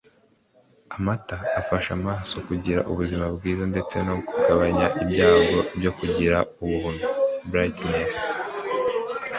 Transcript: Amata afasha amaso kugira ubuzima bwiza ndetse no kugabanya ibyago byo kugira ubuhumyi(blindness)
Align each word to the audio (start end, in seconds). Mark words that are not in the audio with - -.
Amata 0.95 1.37
afasha 1.61 1.91
amaso 1.99 2.33
kugira 2.47 2.81
ubuzima 2.91 3.25
bwiza 3.35 3.63
ndetse 3.71 3.95
no 4.07 4.15
kugabanya 4.27 4.87
ibyago 5.03 5.59
byo 5.79 5.91
kugira 5.97 6.37
ubuhumyi(blindness) 6.61 8.13